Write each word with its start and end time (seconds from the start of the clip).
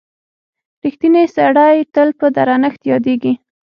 •رښتینی 0.83 1.25
سړی 1.35 1.77
تل 1.93 2.09
په 2.19 2.25
درنښت 2.35 2.81
یادیږي. 2.91 3.33